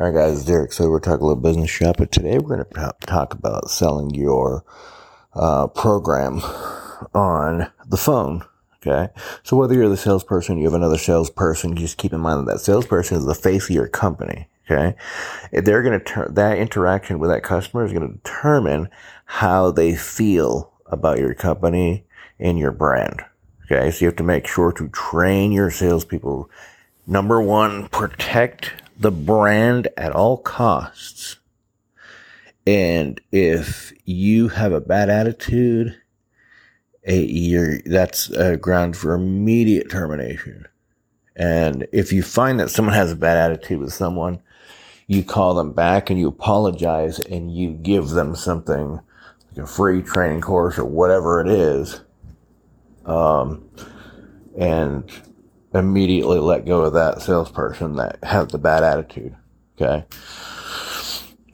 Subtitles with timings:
[0.00, 0.72] All right, guys, Derek.
[0.72, 4.14] So we're talking a little business shop, but today we're going to talk about selling
[4.14, 4.64] your
[5.34, 6.38] uh, program
[7.14, 8.44] on the phone.
[8.76, 9.12] Okay.
[9.42, 12.58] So whether you're the salesperson, you have another salesperson, just keep in mind that that
[12.60, 14.48] salesperson is the face of your company.
[14.70, 14.94] Okay.
[15.50, 18.90] They're going to turn that interaction with that customer is going to determine
[19.24, 22.04] how they feel about your company
[22.38, 23.24] and your brand.
[23.64, 23.90] Okay.
[23.90, 26.48] So you have to make sure to train your salespeople.
[27.04, 31.36] Number one, protect the brand at all costs.
[32.66, 35.96] And if you have a bad attitude,
[37.04, 40.66] a that's a ground for immediate termination.
[41.34, 44.42] And if you find that someone has a bad attitude with someone,
[45.06, 49.00] you call them back and you apologize and you give them something
[49.50, 52.02] like a free training course or whatever it is.
[53.06, 53.66] Um,
[54.58, 55.10] and
[55.74, 59.36] immediately let go of that salesperson that has the bad attitude.
[59.76, 60.04] Okay.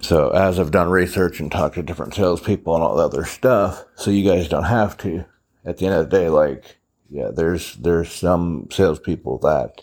[0.01, 3.85] So as I've done research and talked to different salespeople and all the other stuff,
[3.97, 5.25] so you guys don't have to,
[5.65, 6.77] at the end of the day, like,
[7.11, 9.83] yeah, there's, there's some salespeople that,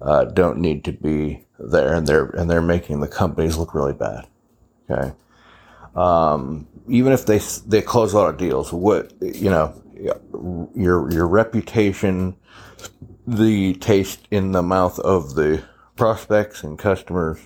[0.00, 3.92] uh, don't need to be there and they're, and they're making the companies look really
[3.92, 4.26] bad.
[4.88, 5.12] Okay.
[5.96, 9.74] Um, even if they, they close a lot of deals, what, you know,
[10.74, 12.36] your, your reputation,
[13.30, 15.62] the taste in the mouth of the
[15.94, 17.38] prospects and customers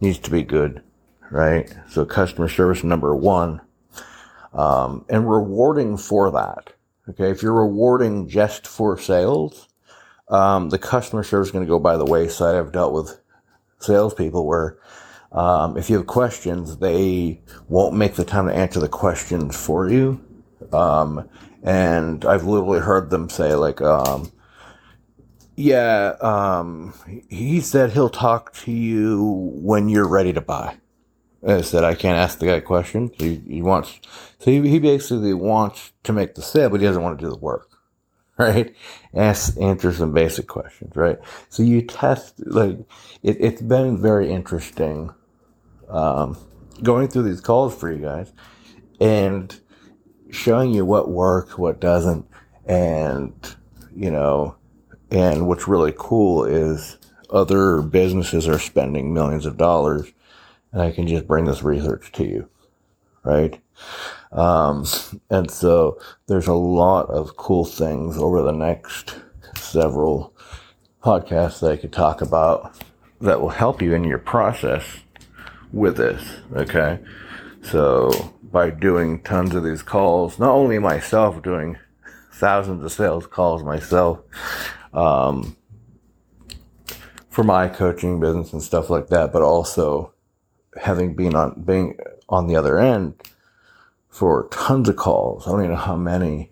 [0.00, 0.82] needs to be good,
[1.30, 1.72] right?
[1.90, 3.60] So customer service number one,
[4.54, 6.72] um, and rewarding for that.
[7.10, 7.30] Okay.
[7.30, 9.68] If you're rewarding just for sales,
[10.28, 12.54] um, the customer service is going to go by the wayside.
[12.54, 13.20] I've dealt with
[13.80, 14.78] salespeople where,
[15.32, 19.90] um, if you have questions, they won't make the time to answer the questions for
[19.90, 20.24] you.
[20.72, 21.28] Um,
[21.62, 24.31] and I've literally heard them say like, um,
[25.56, 26.94] yeah, um,
[27.28, 29.22] he said he'll talk to you
[29.54, 30.76] when you're ready to buy.
[31.46, 33.10] I said I can't ask the guy questions.
[33.18, 34.00] He, he wants,
[34.38, 37.30] so he, he basically wants to make the sale, but he doesn't want to do
[37.30, 37.68] the work,
[38.38, 38.74] right?
[39.12, 41.18] Ask, answer some basic questions, right?
[41.48, 42.78] So you test, like,
[43.22, 45.10] it, it's been very interesting,
[45.88, 46.38] um,
[46.82, 48.32] going through these calls for you guys
[49.00, 49.60] and
[50.30, 52.26] showing you what works, what doesn't,
[52.64, 53.34] and,
[53.94, 54.56] you know,
[55.12, 56.96] and what's really cool is
[57.28, 60.10] other businesses are spending millions of dollars
[60.72, 62.48] and I can just bring this research to you.
[63.22, 63.60] Right.
[64.32, 64.86] Um,
[65.30, 69.16] and so there's a lot of cool things over the next
[69.54, 70.34] several
[71.04, 72.74] podcasts that I could talk about
[73.20, 74.84] that will help you in your process
[75.72, 76.24] with this.
[76.56, 76.98] Okay.
[77.62, 81.76] So by doing tons of these calls, not only myself doing
[82.32, 84.20] thousands of sales calls myself,
[84.92, 85.56] um,
[87.28, 90.12] for my coaching business and stuff like that, but also
[90.80, 91.98] having been on being
[92.28, 93.14] on the other end
[94.08, 95.46] for tons of calls.
[95.46, 96.50] I don't even know how many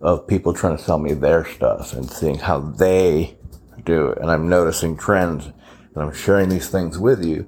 [0.00, 3.36] of people trying to sell me their stuff and seeing how they
[3.84, 4.18] do it.
[4.18, 7.46] And I'm noticing trends and I'm sharing these things with you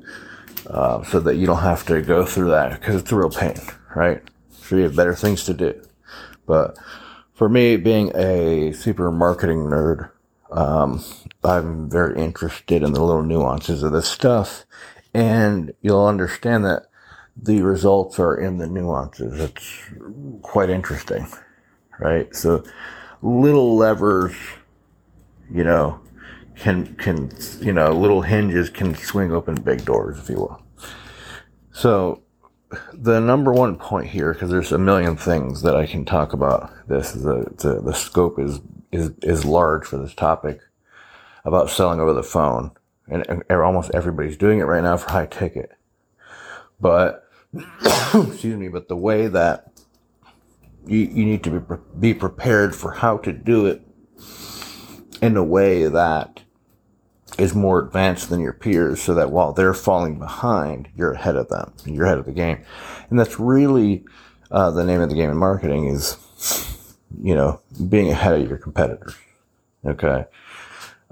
[0.67, 3.57] uh, so that you don't have to go through that because it's a real pain,
[3.95, 4.23] right?
[4.51, 5.83] So you have better things to do.
[6.47, 6.77] But
[7.43, 10.13] for me, being a super marketing nerd,
[10.53, 11.03] um,
[11.43, 14.65] I'm very interested in the little nuances of this stuff.
[15.13, 16.85] And you'll understand that
[17.37, 19.41] the results are in the nuances.
[19.41, 19.83] It's
[20.43, 21.27] quite interesting,
[21.99, 22.33] right?
[22.33, 22.63] So
[23.23, 24.37] little levers,
[25.53, 26.01] you know,
[26.55, 30.63] can, can, you know, little hinges can swing open big doors, if you will.
[31.73, 32.23] So
[32.93, 36.71] the number one point here, because there's a million things that I can talk about.
[36.89, 38.61] This is a, a, uh, the scope is
[38.91, 40.61] is is large for this topic
[41.45, 42.71] about selling over the phone,
[43.09, 45.73] and, and almost everybody's doing it right now for high ticket.
[46.81, 47.29] But
[48.15, 49.73] excuse me, but the way that
[50.87, 53.83] you, you need to be be prepared for how to do it
[55.21, 56.42] in a way that
[57.39, 61.49] is more advanced than your peers so that while they're falling behind, you're ahead of
[61.49, 61.73] them.
[61.85, 62.63] You're ahead of the game.
[63.09, 64.05] And that's really
[64.51, 66.17] uh, the name of the game in marketing is,
[67.23, 69.15] you know, being ahead of your competitors.
[69.85, 70.27] Okay.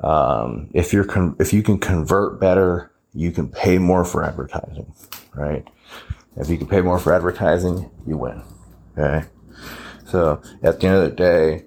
[0.02, 4.92] Um, if you're, con- if you can convert better, you can pay more for advertising,
[5.34, 5.66] right?
[6.36, 8.42] If you can pay more for advertising, you win.
[8.96, 9.26] Okay.
[10.06, 11.64] So at the end of the day,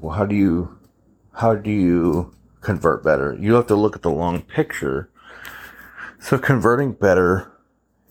[0.00, 0.78] well, how do you,
[1.34, 3.36] how do you convert better.
[3.38, 5.10] You have to look at the long picture.
[6.20, 7.52] So converting better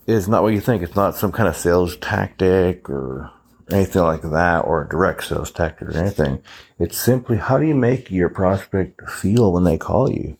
[0.06, 0.84] is not what you think.
[0.84, 3.32] It's not some kind of sales tactic or
[3.72, 6.44] anything like that or a direct sales tactic or anything.
[6.78, 10.38] It's simply how do you make your prospect feel when they call you?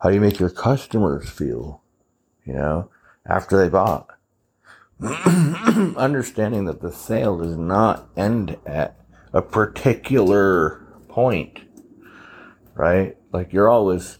[0.00, 1.80] How do you make your customers feel
[2.50, 2.90] you know,
[3.26, 4.08] after they bought.
[5.96, 8.96] Understanding that the sale does not end at
[9.32, 11.60] a particular point,
[12.80, 13.14] right?
[13.30, 14.16] Like you're always,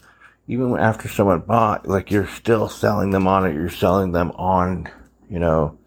[0.47, 3.55] even after someone bought, like you're still selling them on it.
[3.55, 4.87] You're selling them on,
[5.29, 5.79] you know,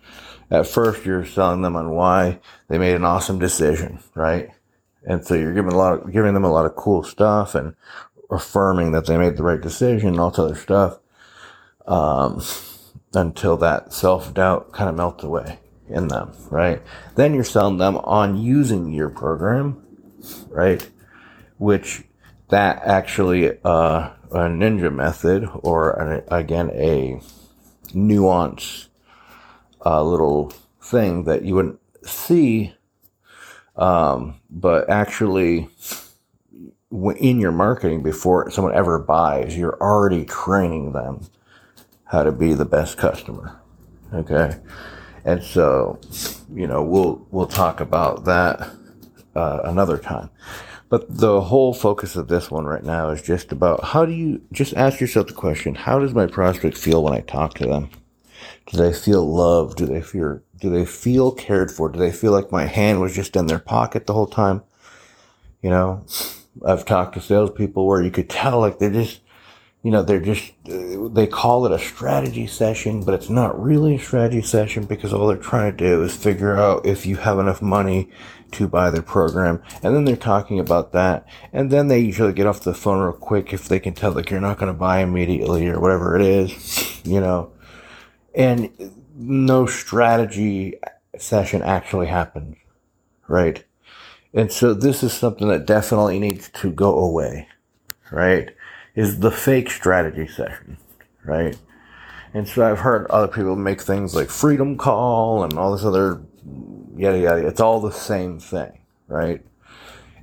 [0.50, 4.50] at first you're selling them on why they made an awesome decision, right?
[5.04, 7.76] And so you're giving a lot of, giving them a lot of cool stuff and
[8.28, 10.98] affirming that they made the right decision and all this other stuff.
[11.86, 12.42] Um,
[13.12, 16.82] until that self doubt kind of melts away in them, right?
[17.14, 19.80] Then you're selling them on using your program,
[20.48, 20.84] right?
[21.58, 22.02] Which
[22.48, 27.20] that actually, uh, a ninja method or an, again, a
[27.94, 28.88] nuance,
[29.84, 32.74] uh, little thing that you wouldn't see,
[33.76, 35.68] um, but actually
[36.90, 41.26] in your marketing before someone ever buys, you're already training them
[42.04, 43.60] how to be the best customer.
[44.12, 44.56] Okay.
[45.24, 45.98] And so,
[46.52, 48.70] you know, we'll, we'll talk about that,
[49.34, 50.30] uh, another time.
[50.94, 54.42] But the whole focus of this one right now is just about how do you
[54.52, 57.90] just ask yourself the question, how does my prospect feel when I talk to them?
[58.66, 59.76] Do they feel loved?
[59.76, 61.88] Do they feel, do they feel cared for?
[61.88, 64.62] Do they feel like my hand was just in their pocket the whole time?
[65.62, 66.06] You know,
[66.64, 69.20] I've talked to salespeople where you could tell like they just,
[69.84, 73.98] you know, they're just, they call it a strategy session, but it's not really a
[73.98, 77.60] strategy session because all they're trying to do is figure out if you have enough
[77.60, 78.10] money
[78.52, 79.62] to buy their program.
[79.82, 81.28] And then they're talking about that.
[81.52, 84.30] And then they usually get off the phone real quick if they can tell like
[84.30, 87.52] you're not going to buy immediately or whatever it is, you know,
[88.34, 88.70] and
[89.14, 90.80] no strategy
[91.18, 92.56] session actually happens,
[93.28, 93.62] right?
[94.32, 97.48] And so this is something that definitely needs to go away,
[98.10, 98.50] right?
[98.94, 100.78] Is the fake strategy session,
[101.24, 101.56] right?
[102.32, 106.20] And so I've heard other people make things like freedom call and all this other
[106.96, 107.46] yada yada.
[107.46, 109.44] It's all the same thing, right?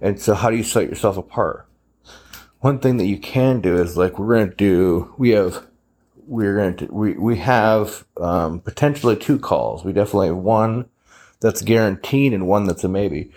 [0.01, 1.67] And so how do you set yourself apart?
[2.59, 5.13] One thing that you can do is like we're going to do.
[5.17, 5.65] We have
[6.27, 9.83] we're going to we we have um, potentially two calls.
[9.83, 10.85] We definitely have one
[11.39, 13.31] that's guaranteed and one that's a maybe.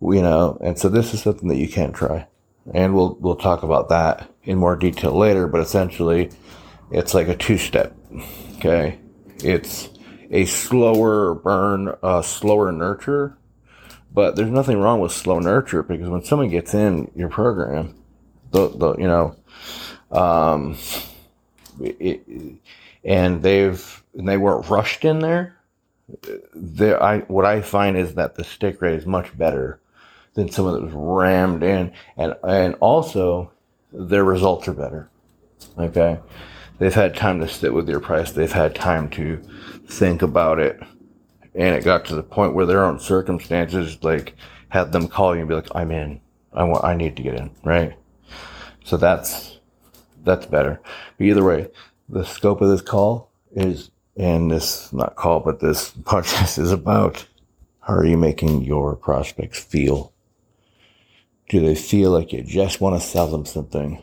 [0.00, 2.26] You know, and so this is something that you can try
[2.72, 5.46] and we'll we'll talk about that in more detail later.
[5.46, 6.30] But essentially,
[6.90, 7.94] it's like a two step.
[8.56, 8.98] Okay,
[9.42, 9.90] it's
[10.30, 13.36] a slower burn, a slower nurture.
[14.12, 17.94] But there's nothing wrong with slow nurture because when someone gets in your program,
[18.50, 19.36] the, the you know,
[20.10, 20.76] um,
[21.80, 22.20] it,
[23.04, 25.56] and they've and they weren't rushed in there.
[26.54, 29.80] There, I what I find is that the stick rate is much better
[30.34, 31.92] than someone that was rammed in.
[32.16, 33.52] And, and also,
[33.92, 35.10] their results are better.
[35.78, 36.18] Okay.
[36.78, 38.32] They've had time to sit with your price.
[38.32, 39.42] They've had time to
[39.86, 40.80] think about it.
[41.54, 44.34] And it got to the point where their own circumstances, like,
[44.68, 46.20] had them call you and be like, I'm in.
[46.52, 47.50] I want, I need to get in.
[47.64, 47.94] Right.
[48.84, 49.58] So that's,
[50.24, 50.80] that's better.
[51.18, 51.68] But either way,
[52.08, 57.26] the scope of this call is, and this, not call, but this podcast is about
[57.80, 60.12] how are you making your prospects feel
[61.50, 64.00] do they feel like you just want to sell them something?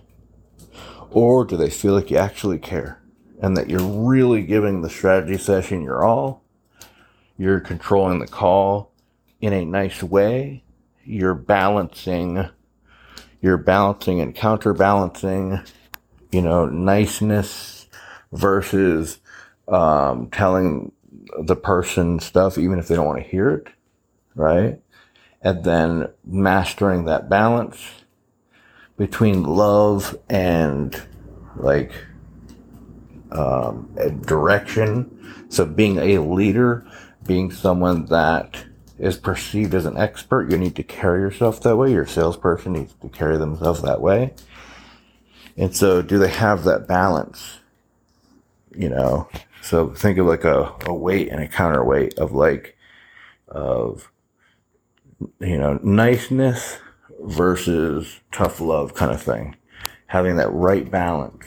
[1.10, 3.02] Or do they feel like you actually care
[3.42, 6.44] and that you're really giving the strategy session your all?
[7.38, 8.92] You're controlling the call
[9.40, 10.66] in a nice way.
[11.06, 12.50] You're balancing,
[13.40, 15.62] you're balancing and counterbalancing,
[16.34, 17.88] you know, niceness
[18.34, 19.20] versus
[19.70, 20.92] um, telling
[21.40, 23.68] the person stuff even if they don't want to hear it,
[24.36, 24.82] right?
[25.48, 27.80] And then mastering that balance
[28.98, 31.02] between love and
[31.56, 31.94] like
[33.32, 33.90] um,
[34.26, 35.46] direction.
[35.48, 36.86] So being a leader,
[37.26, 38.66] being someone that
[39.00, 41.94] is perceived as an expert, you need to carry yourself that way.
[41.94, 44.34] Your salesperson needs to carry themselves that way.
[45.56, 47.60] And so do they have that balance?
[48.76, 49.30] You know,
[49.62, 52.76] so think of like a, a weight and a counterweight of like,
[53.48, 54.12] of
[55.40, 56.78] you know, niceness
[57.22, 59.56] versus tough love kind of thing.
[60.08, 61.46] Having that right balance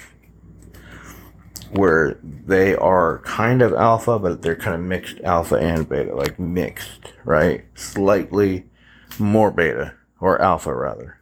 [1.70, 6.38] where they are kind of alpha, but they're kind of mixed alpha and beta, like
[6.38, 7.64] mixed, right?
[7.74, 8.66] Slightly
[9.18, 11.18] more beta or alpha rather.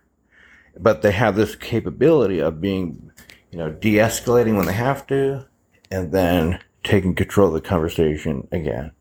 [0.79, 3.11] But they have this capability of being,
[3.51, 5.47] you know, de-escalating when they have to
[5.91, 8.93] and then taking control of the conversation again.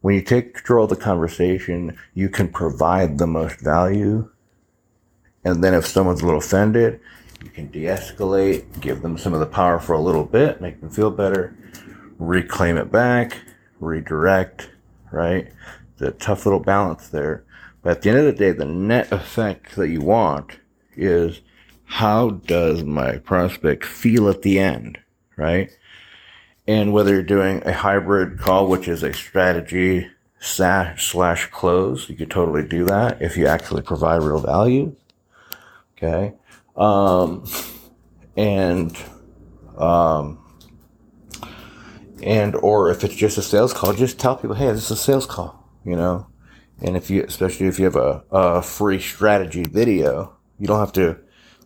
[0.00, 4.30] When you take control of the conversation, you can provide the most value.
[5.44, 7.00] And then if someone's a little offended,
[7.42, 10.80] You can de escalate, give them some of the power for a little bit, make
[10.80, 11.56] them feel better,
[12.18, 13.38] reclaim it back,
[13.80, 14.70] redirect,
[15.10, 15.50] right?
[15.96, 17.44] The tough little balance there.
[17.82, 20.58] But at the end of the day, the net effect that you want
[20.96, 21.40] is
[21.84, 24.98] how does my prospect feel at the end,
[25.36, 25.70] right?
[26.66, 30.08] And whether you're doing a hybrid call, which is a strategy
[30.40, 34.94] slash close, you could totally do that if you actually provide real value.
[35.96, 36.34] Okay.
[36.76, 37.44] Um,
[38.36, 38.96] and,
[39.76, 40.38] um,
[42.22, 44.96] and, or if it's just a sales call, just tell people, Hey, this is a
[44.96, 46.26] sales call, you know?
[46.82, 50.92] And if you, especially if you have a, a free strategy video, you don't have
[50.94, 51.18] to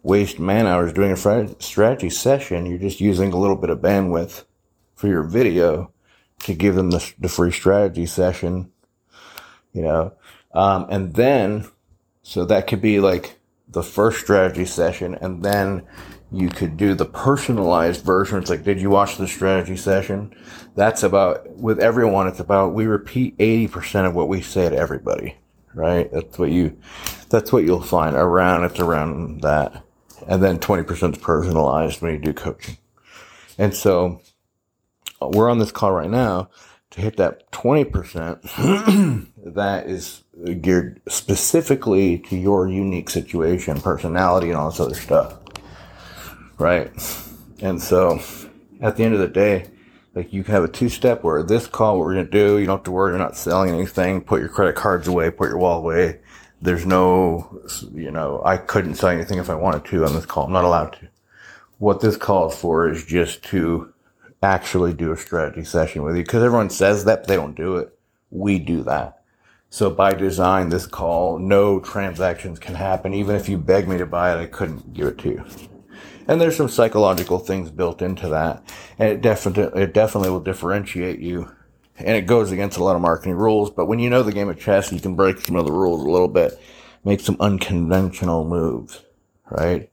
[0.02, 1.16] waste man hours doing a
[1.62, 2.66] strategy session.
[2.66, 4.44] You're just using a little bit of bandwidth
[5.04, 5.92] for your video
[6.38, 8.72] to give them the, the free strategy session,
[9.74, 10.14] you know.
[10.54, 11.66] Um, and then,
[12.22, 15.86] so that could be like the first strategy session, and then
[16.32, 18.38] you could do the personalized version.
[18.38, 20.34] It's like, did you watch the strategy session?
[20.74, 25.36] That's about, with everyone, it's about, we repeat 80% of what we say to everybody,
[25.74, 26.10] right?
[26.10, 26.78] That's what you,
[27.28, 29.84] that's what you'll find around, it's around that.
[30.26, 32.78] And then 20% is personalized when you do coaching.
[33.58, 34.22] And so
[35.20, 36.50] we're on this call right now
[36.90, 40.22] to hit that 20% that is
[40.60, 45.38] geared specifically to your unique situation, personality, and all this other stuff.
[46.58, 46.92] Right.
[47.60, 48.20] And so
[48.80, 49.70] at the end of the day,
[50.14, 52.66] like you have a two step where this call, what we're going to do, you
[52.66, 55.58] don't have to worry, you're not selling anything, put your credit cards away, put your
[55.58, 56.20] wallet away.
[56.62, 57.60] There's no,
[57.92, 60.46] you know, I couldn't sell anything if I wanted to on this call.
[60.46, 61.08] I'm not allowed to.
[61.78, 63.93] What this call is for is just to
[64.44, 67.78] actually do a strategy session with you because everyone says that, but they don't do
[67.78, 67.98] it.
[68.30, 69.22] We do that.
[69.70, 73.12] So by design, this call, no transactions can happen.
[73.12, 75.44] Even if you beg me to buy it, I couldn't give it to you.
[76.28, 78.62] And there's some psychological things built into that.
[78.98, 81.50] And it definitely, it definitely will differentiate you.
[81.96, 83.70] And it goes against a lot of marketing rules.
[83.70, 86.04] But when you know the game of chess, you can break some of the rules
[86.04, 86.60] a little bit,
[87.04, 89.02] make some unconventional moves,
[89.50, 89.90] right?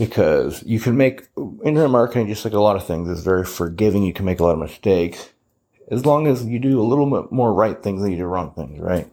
[0.00, 1.28] Because you can make
[1.62, 4.02] internet marketing just like a lot of things is very forgiving.
[4.02, 5.28] You can make a lot of mistakes
[5.90, 8.50] as long as you do a little bit more right things than you do wrong
[8.52, 9.06] things, right?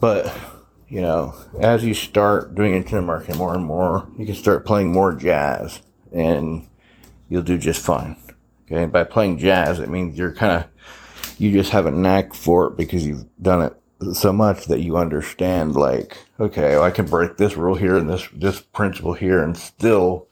[0.00, 0.36] But
[0.88, 4.90] you know, as you start doing internet marketing more and more, you can start playing
[4.90, 6.66] more jazz, and
[7.28, 8.16] you'll do just fine.
[8.66, 12.66] Okay, by playing jazz, it means you're kind of you just have a knack for
[12.66, 13.81] it because you've done it
[14.14, 18.28] so much that you understand like okay i can break this rule here and this
[18.34, 20.26] this principle here and still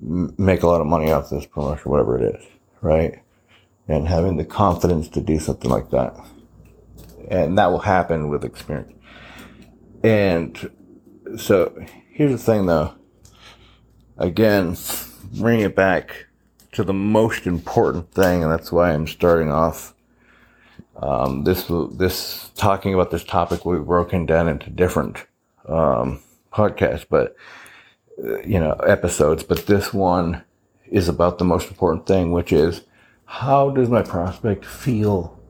[0.00, 2.46] make a lot of money off this promotion whatever it is
[2.84, 3.20] right?
[3.88, 6.14] And having the confidence to do something like that.
[7.28, 8.92] And that will happen with experience.
[10.04, 10.70] And
[11.38, 11.74] so
[12.10, 12.94] here's the thing though.
[14.18, 14.76] Again
[15.32, 16.26] bring it back
[16.70, 19.93] to the most important thing and that's why i'm starting off
[20.96, 25.26] um, this this talking about this topic we've broken down into different
[25.68, 26.20] um,
[26.52, 27.36] podcasts, but
[28.22, 29.42] uh, you know episodes.
[29.42, 30.42] But this one
[30.86, 32.82] is about the most important thing, which is
[33.24, 35.40] how does my prospect feel?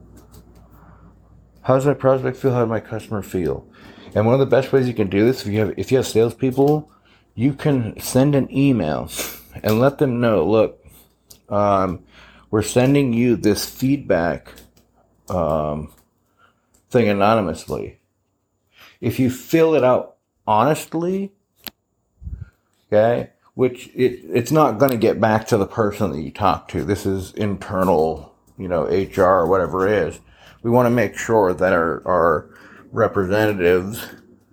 [1.61, 2.51] How does my prospect feel?
[2.51, 3.67] How does my customer feel?
[4.15, 5.97] And one of the best ways you can do this, if you have if you
[5.97, 6.89] have salespeople,
[7.35, 9.11] you can send an email
[9.61, 10.83] and let them know, look,
[11.49, 12.03] um,
[12.49, 14.53] we're sending you this feedback
[15.29, 15.93] um,
[16.89, 17.99] thing anonymously.
[19.01, 20.15] If you fill it out
[20.47, 21.31] honestly,
[22.87, 26.67] okay, which it, it's not going to get back to the person that you talk
[26.69, 26.83] to.
[26.83, 30.19] This is internal, you know, HR or whatever it is.
[30.61, 32.49] We want to make sure that our, our
[32.91, 34.07] representatives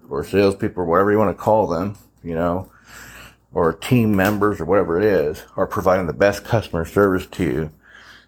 [0.08, 2.70] or salespeople or whatever you want to call them, you know,
[3.54, 7.72] or team members or whatever it is, are providing the best customer service to you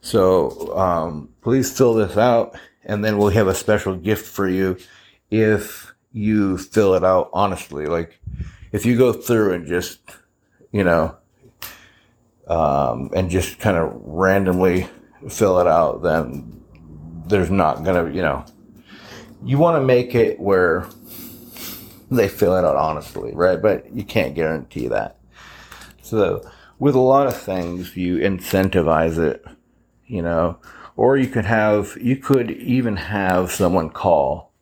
[0.05, 4.77] so um, please fill this out, and then we'll have a special gift for you
[5.31, 7.87] if you fill it out honestly.
[7.87, 8.21] Like
[8.71, 10.01] if you go through and just,
[10.73, 11.17] you know,
[12.47, 14.89] um, and just kind of randomly
[15.31, 16.63] fill it out, then
[17.27, 18.45] there's not gonna, you know,
[19.43, 20.87] you want to make it where
[22.11, 23.61] they fill it out honestly, right?
[23.61, 25.17] But you can't guarantee that.
[26.03, 26.47] So
[26.79, 29.43] with a lot of things, you incentivize it
[30.07, 30.59] you know,
[30.97, 34.53] or you could have, you could even have someone call,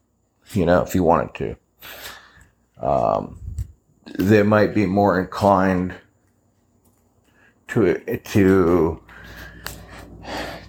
[0.52, 2.86] you know, if you wanted to.
[2.86, 3.38] Um,
[4.18, 5.94] they might be more inclined
[7.68, 9.02] to, to,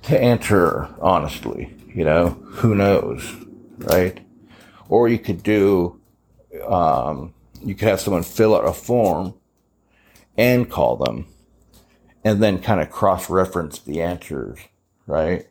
[0.03, 3.35] to answer honestly, you know, who knows,
[3.77, 4.19] right?
[4.89, 5.99] Or you could do,
[6.67, 9.33] um, you could have someone fill out a form
[10.37, 11.27] and call them
[12.23, 14.59] and then kind of cross reference the answers,
[15.07, 15.47] right?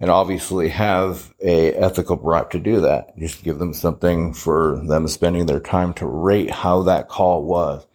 [0.00, 3.18] And obviously have a ethical right to do that.
[3.18, 7.86] Just give them something for them spending their time to rate how that call was.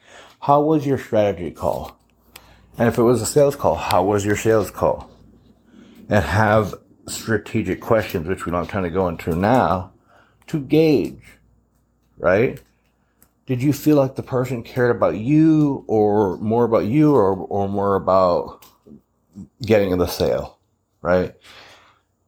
[0.41, 1.97] How was your strategy call?
[2.77, 5.09] And if it was a sales call, how was your sales call?
[6.09, 6.75] And have
[7.07, 9.91] strategic questions, which we don't kind to go into now,
[10.47, 11.21] to gauge,
[12.17, 12.61] right?
[13.45, 17.67] Did you feel like the person cared about you or more about you or, or
[17.67, 18.65] more about
[19.61, 20.59] getting the sale,
[21.01, 21.35] right?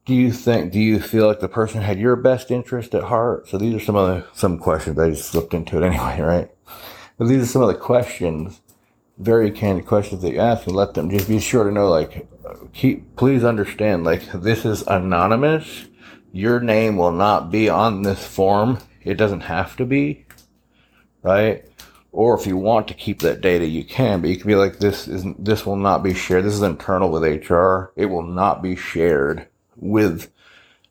[0.04, 3.48] Do you think, do you feel like the person had your best interest at heart?
[3.48, 4.98] So these are some of the, some questions.
[4.98, 6.50] I just slipped into it anyway, right?
[7.16, 8.60] But these are some of the questions,
[9.16, 12.28] very candid questions that you ask and let them just be sure to know, like,
[12.74, 15.86] keep, please understand, like, this is anonymous.
[16.30, 18.80] Your name will not be on this form.
[19.02, 20.25] It doesn't have to be
[21.22, 21.64] right?
[22.12, 24.78] Or if you want to keep that data, you can, but you can be like,
[24.78, 26.44] this isn't, this will not be shared.
[26.44, 27.92] This is internal with HR.
[27.94, 30.30] It will not be shared with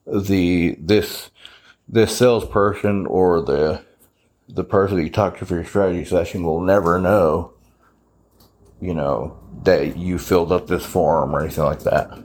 [0.06, 1.32] the, this,
[1.88, 3.84] this salesperson or the,
[4.48, 7.54] the person that you talk to for your strategy session will never know,
[8.80, 12.24] you know, that you filled up this form or anything like that.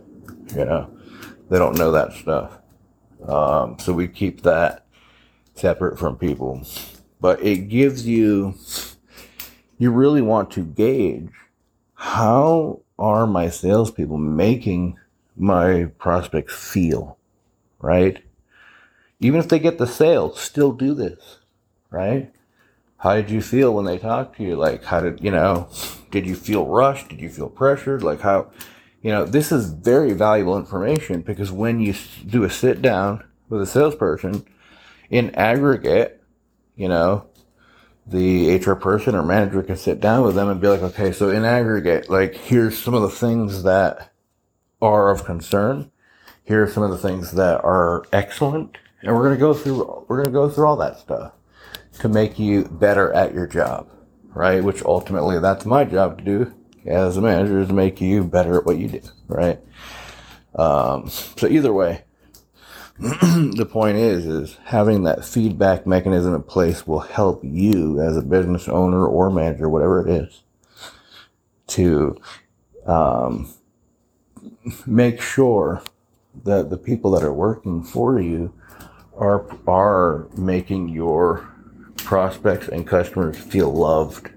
[0.54, 0.94] You know,
[1.48, 2.58] they don't know that stuff.
[3.26, 4.84] Um, so we keep that
[5.54, 6.66] separate from people
[7.20, 8.54] but it gives you,
[9.78, 11.30] you really want to gauge
[11.94, 14.98] how are my salespeople making
[15.36, 17.18] my prospects feel,
[17.78, 18.22] right?
[19.20, 21.38] Even if they get the sale, still do this,
[21.90, 22.32] right?
[22.98, 24.56] How did you feel when they talked to you?
[24.56, 25.68] Like, how did, you know,
[26.10, 27.08] did you feel rushed?
[27.08, 28.02] Did you feel pressured?
[28.02, 28.50] Like, how,
[29.02, 31.94] you know, this is very valuable information because when you
[32.26, 34.46] do a sit down with a salesperson
[35.08, 36.19] in aggregate,
[36.80, 37.26] you know,
[38.06, 41.28] the HR person or manager can sit down with them and be like, okay, so
[41.28, 44.14] in aggregate, like here's some of the things that
[44.80, 45.90] are of concern.
[46.42, 48.78] Here are some of the things that are excellent.
[49.02, 51.34] And we're going to go through, we're going to go through all that stuff
[51.98, 53.90] to make you better at your job,
[54.34, 54.64] right?
[54.64, 56.54] Which ultimately that's my job to do
[56.86, 59.60] as a manager is to make you better at what you do, right?
[60.54, 62.04] Um, so either way,
[63.56, 68.20] the point is, is having that feedback mechanism in place will help you as a
[68.20, 70.42] business owner or manager, whatever it is,
[71.66, 72.20] to
[72.84, 73.50] um,
[74.86, 75.82] make sure
[76.44, 78.52] that the people that are working for you
[79.16, 81.48] are are making your
[81.96, 84.28] prospects and customers feel loved,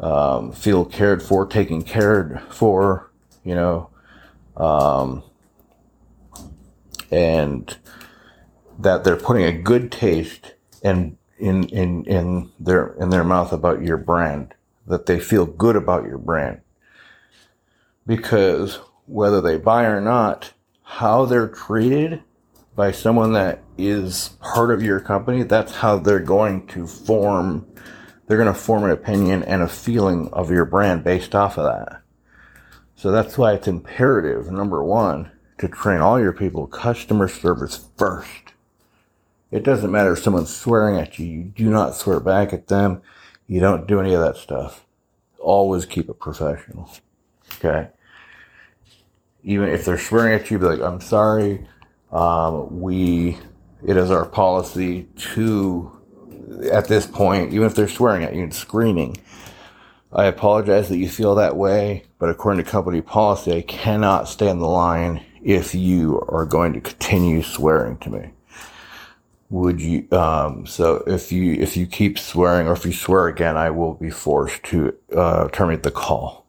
[0.00, 3.12] um, feel cared for, taken cared for,
[3.44, 3.88] you know.
[4.56, 5.22] Um,
[7.10, 7.76] and
[8.78, 13.82] that they're putting a good taste in in in in their in their mouth about
[13.82, 14.54] your brand
[14.86, 16.60] that they feel good about your brand.
[18.06, 22.22] Because whether they buy or not how they're treated
[22.74, 27.66] by someone that is part of your company that's how they're going to form
[28.26, 31.64] they're going to form an opinion and a feeling of your brand based off of
[31.64, 32.00] that.
[32.94, 38.54] So that's why it's imperative number one to train all your people customer service first.
[39.50, 41.26] It doesn't matter if someone's swearing at you.
[41.26, 43.02] You do not swear back at them.
[43.46, 44.86] You don't do any of that stuff.
[45.38, 46.90] Always keep it professional.
[47.56, 47.88] Okay.
[49.42, 51.66] Even if they're swearing at you, be like, I'm sorry.
[52.12, 53.38] Um, we,
[53.84, 55.90] it is our policy to,
[56.70, 59.16] at this point, even if they're swearing at you and screaming,
[60.12, 64.60] I apologize that you feel that way, but according to company policy, I cannot stand
[64.60, 68.30] the line if you are going to continue swearing to me.
[69.48, 73.56] Would you um, so if you if you keep swearing or if you swear again
[73.56, 76.46] i will be forced to uh, terminate the call.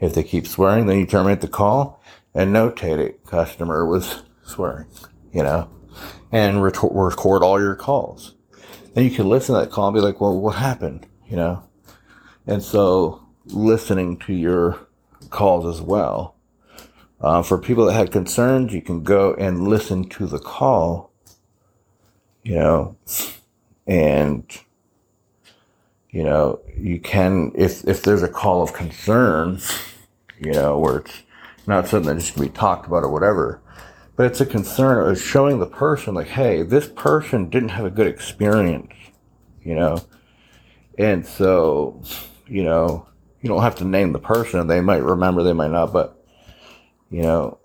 [0.00, 2.02] If they keep swearing then you terminate the call
[2.34, 3.26] and notate it.
[3.26, 4.86] Customer was swearing
[5.32, 5.68] you know
[6.30, 8.34] and ret- record all your calls.
[8.94, 11.06] Then you can listen to that call and be like well what happened?
[11.28, 11.64] You know?
[12.46, 14.86] And so listening to your
[15.28, 16.36] calls as well
[17.22, 21.12] uh, for people that had concerns, you can go and listen to the call,
[22.42, 22.96] you know,
[23.86, 24.44] and,
[26.10, 29.60] you know, you can, if, if there's a call of concern,
[30.40, 31.22] you know, where it's
[31.66, 33.60] not something that just can be talked about or whatever,
[34.16, 37.90] but it's a concern of showing the person like, hey, this person didn't have a
[37.90, 38.92] good experience,
[39.62, 40.04] you know,
[40.98, 42.02] and so,
[42.48, 43.06] you know,
[43.40, 44.66] you don't have to name the person.
[44.66, 46.21] They might remember, they might not, but
[47.12, 47.58] you know.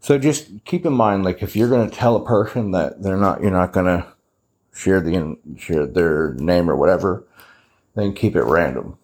[0.00, 3.16] So just keep in mind, like if you're going to tell a person that they're
[3.16, 4.06] not, you're not going to
[4.74, 7.26] share the share their name or whatever,
[7.94, 8.98] then keep it random.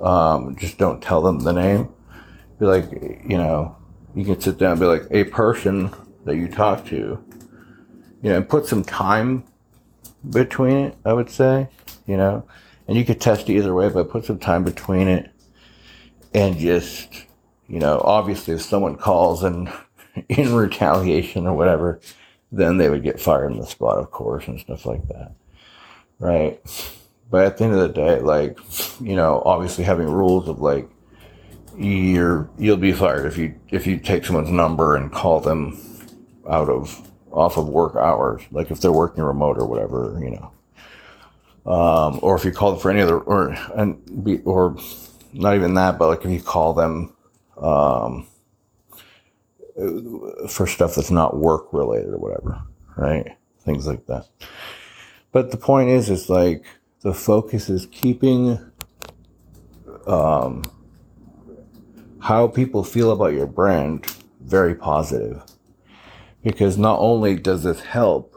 [0.00, 1.88] Um, just don't tell them the name.
[2.60, 3.76] Be like, you know,
[4.14, 5.90] you can sit down and be like, a person
[6.24, 7.22] that you talk to,
[8.22, 9.44] you know, and put some time
[10.30, 11.68] between it, I would say,
[12.06, 12.44] you know,
[12.86, 15.30] and you could test either way, but put some time between it
[16.34, 17.24] and just,
[17.68, 19.70] you know, obviously if someone calls and
[20.28, 22.00] in retaliation or whatever,
[22.50, 25.32] then they would get fired on the spot, of course, and stuff like that.
[26.18, 26.60] Right.
[27.30, 28.58] But at the end of the day, like,
[29.00, 30.88] you know, obviously having rules of like,
[31.76, 35.78] you're, you'll be fired if you, if you take someone's number and call them
[36.48, 40.52] out of, off of work hours, like if they're working remote or whatever, you know.
[41.70, 44.76] Um, or if you call them for any other, or, and be, or
[45.34, 47.14] not even that, but like if you call them,
[47.60, 48.26] um,
[50.48, 52.62] for stuff that's not work related or whatever,
[52.96, 53.36] right?
[53.60, 54.26] Things like that.
[55.32, 56.64] But the point is, is like
[57.00, 58.58] the focus is keeping
[60.06, 60.64] um,
[62.20, 64.06] how people feel about your brand
[64.40, 65.42] very positive.
[66.42, 68.34] Because not only does this help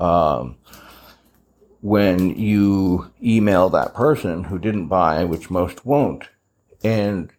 [0.00, 0.56] um,
[1.80, 6.24] when you email that person who didn't buy, which most won't,
[6.82, 7.30] and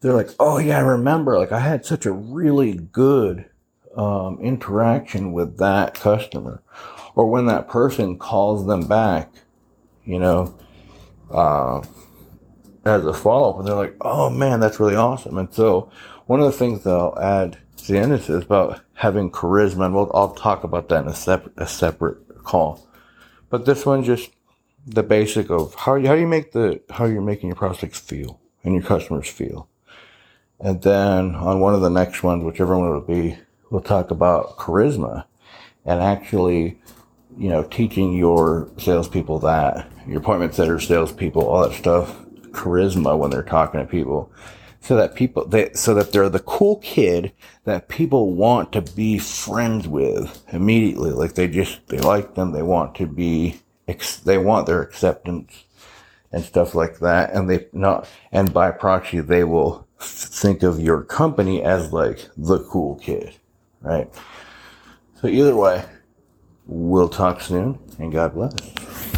[0.00, 1.38] they're like, oh yeah, I remember.
[1.38, 3.46] Like I had such a really good
[3.96, 6.62] um, interaction with that customer,
[7.14, 9.30] or when that person calls them back,
[10.04, 10.58] you know,
[11.30, 11.82] uh,
[12.84, 15.36] as a follow up, and they're like, oh man, that's really awesome.
[15.36, 15.90] And so
[16.26, 19.94] one of the things that I'll add to the end is about having charisma, and
[19.94, 22.86] we'll I'll talk about that in a separate a separate call.
[23.50, 24.30] But this one just
[24.86, 28.40] the basic of how you, how you make the how you're making your prospects feel
[28.64, 29.68] and your customers feel
[30.60, 33.38] and then on one of the next ones, whichever one it will be,
[33.70, 35.24] we'll talk about charisma
[35.84, 36.80] and actually,
[37.38, 42.14] you know, teaching your salespeople that, your appointment setters, salespeople, all that stuff,
[42.50, 44.30] charisma when they're talking to people.
[44.82, 47.32] So that people, they, so that they're the cool kid
[47.64, 51.10] that people want to be friends with immediately.
[51.10, 52.52] Like they just, they like them.
[52.52, 53.60] They want to be,
[54.24, 55.64] they want their acceptance
[56.32, 57.32] and stuff like that.
[57.34, 62.60] And they not, and by proxy, they will think of your company as like the
[62.60, 63.34] cool kid,
[63.80, 64.08] right?
[65.20, 65.84] So either way,
[66.66, 69.09] we'll talk soon and God bless.